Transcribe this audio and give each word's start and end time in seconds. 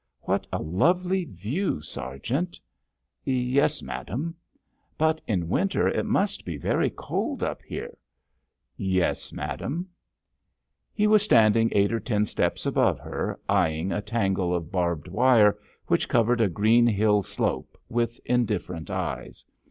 "What 0.21 0.47
a 0.51 0.57
lovely 0.59 1.25
view, 1.25 1.81
sergeant." 1.83 2.59
"Yes, 3.23 3.83
madame." 3.83 4.33
"But 4.97 5.21
in 5.27 5.47
winter 5.47 5.87
it 5.87 6.07
must 6.07 6.43
be 6.43 6.57
very 6.57 6.89
cold 6.89 7.43
up 7.43 7.61
here." 7.61 7.95
"Yes, 8.75 9.31
madame." 9.31 9.89
He 10.91 11.05
was 11.05 11.21
standing 11.21 11.69
eight 11.73 11.93
or 11.93 11.99
ten 11.99 12.25
steps 12.25 12.65
above 12.65 12.97
her, 12.97 13.39
eyeing 13.47 13.91
a 13.91 14.01
tangle 14.01 14.55
of 14.55 14.71
barbed 14.71 15.07
wire 15.07 15.59
which 15.85 16.09
covered 16.09 16.41
a 16.41 16.49
green 16.49 16.87
hill 16.87 17.21
slope, 17.21 17.77
with 17.87 18.19
indifferent 18.25 18.89
eyes. 18.89 19.45